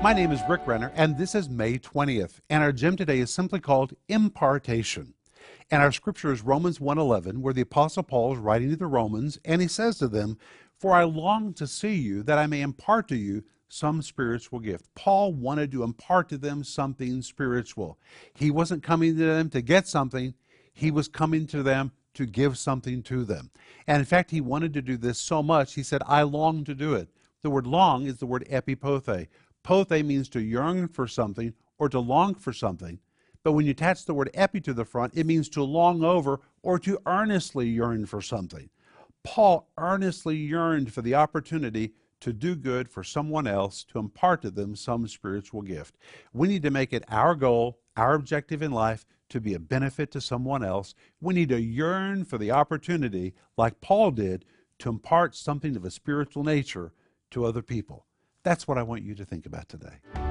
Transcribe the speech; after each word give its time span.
My 0.00 0.12
name 0.12 0.30
is 0.30 0.40
Rick 0.48 0.64
Renner, 0.64 0.92
and 0.94 1.18
this 1.18 1.34
is 1.34 1.48
May 1.48 1.76
20th. 1.76 2.38
And 2.48 2.62
our 2.62 2.70
gem 2.70 2.94
today 2.94 3.18
is 3.18 3.34
simply 3.34 3.58
called 3.58 3.94
Impartation. 4.08 5.14
And 5.72 5.82
our 5.82 5.90
scripture 5.90 6.30
is 6.30 6.42
Romans 6.42 6.78
1:11, 6.78 7.42
where 7.42 7.52
the 7.52 7.62
apostle 7.62 8.04
Paul 8.04 8.34
is 8.34 8.38
writing 8.38 8.70
to 8.70 8.76
the 8.76 8.86
Romans, 8.86 9.40
and 9.44 9.60
he 9.60 9.66
says 9.66 9.98
to 9.98 10.06
them, 10.06 10.38
"For 10.78 10.92
I 10.92 11.02
long 11.02 11.52
to 11.54 11.66
see 11.66 11.96
you, 11.96 12.22
that 12.22 12.38
I 12.38 12.46
may 12.46 12.62
impart 12.62 13.08
to 13.08 13.16
you 13.16 13.42
some 13.68 14.00
spiritual 14.00 14.60
gift." 14.60 14.86
Paul 14.94 15.32
wanted 15.32 15.72
to 15.72 15.82
impart 15.82 16.28
to 16.28 16.38
them 16.38 16.62
something 16.62 17.20
spiritual. 17.20 17.98
He 18.32 18.52
wasn't 18.52 18.84
coming 18.84 19.16
to 19.16 19.24
them 19.24 19.50
to 19.50 19.60
get 19.60 19.88
something; 19.88 20.34
he 20.72 20.92
was 20.92 21.08
coming 21.08 21.44
to 21.48 21.64
them 21.64 21.90
to 22.14 22.24
give 22.24 22.56
something 22.56 23.02
to 23.02 23.24
them. 23.24 23.50
And 23.88 23.98
in 23.98 24.06
fact, 24.06 24.30
he 24.30 24.40
wanted 24.40 24.74
to 24.74 24.80
do 24.80 24.96
this 24.96 25.18
so 25.18 25.42
much, 25.42 25.74
he 25.74 25.82
said, 25.82 26.02
"I 26.06 26.22
long 26.22 26.62
to 26.64 26.74
do 26.76 26.94
it." 26.94 27.08
The 27.42 27.50
word 27.50 27.66
long 27.66 28.06
is 28.06 28.18
the 28.18 28.26
word 28.26 28.46
epipothe. 28.48 29.28
Pothe 29.68 30.02
means 30.02 30.30
to 30.30 30.40
yearn 30.40 30.88
for 30.88 31.06
something 31.06 31.52
or 31.78 31.90
to 31.90 32.00
long 32.00 32.34
for 32.34 32.54
something. 32.54 33.00
But 33.42 33.52
when 33.52 33.66
you 33.66 33.72
attach 33.72 34.06
the 34.06 34.14
word 34.14 34.30
epi 34.32 34.62
to 34.62 34.72
the 34.72 34.86
front, 34.86 35.12
it 35.14 35.26
means 35.26 35.50
to 35.50 35.62
long 35.62 36.02
over 36.02 36.40
or 36.62 36.78
to 36.78 36.98
earnestly 37.04 37.68
yearn 37.68 38.06
for 38.06 38.22
something. 38.22 38.70
Paul 39.24 39.68
earnestly 39.76 40.36
yearned 40.36 40.94
for 40.94 41.02
the 41.02 41.14
opportunity 41.14 41.92
to 42.20 42.32
do 42.32 42.56
good 42.56 42.88
for 42.88 43.04
someone 43.04 43.46
else, 43.46 43.84
to 43.84 43.98
impart 43.98 44.40
to 44.40 44.50
them 44.50 44.74
some 44.74 45.06
spiritual 45.06 45.60
gift. 45.60 45.98
We 46.32 46.48
need 46.48 46.62
to 46.62 46.70
make 46.70 46.94
it 46.94 47.04
our 47.10 47.34
goal, 47.34 47.78
our 47.94 48.14
objective 48.14 48.62
in 48.62 48.72
life, 48.72 49.04
to 49.28 49.38
be 49.38 49.52
a 49.52 49.60
benefit 49.60 50.10
to 50.12 50.22
someone 50.22 50.64
else. 50.64 50.94
We 51.20 51.34
need 51.34 51.50
to 51.50 51.60
yearn 51.60 52.24
for 52.24 52.38
the 52.38 52.52
opportunity, 52.52 53.34
like 53.58 53.82
Paul 53.82 54.12
did, 54.12 54.46
to 54.78 54.88
impart 54.88 55.36
something 55.36 55.76
of 55.76 55.84
a 55.84 55.90
spiritual 55.90 56.42
nature 56.42 56.94
to 57.32 57.44
other 57.44 57.60
people. 57.60 58.06
That's 58.48 58.66
what 58.66 58.78
I 58.78 58.82
want 58.82 59.02
you 59.02 59.14
to 59.16 59.26
think 59.26 59.44
about 59.44 59.68
today. 59.68 60.27